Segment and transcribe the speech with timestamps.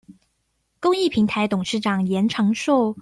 [0.79, 2.95] 公益平臺董事長嚴長壽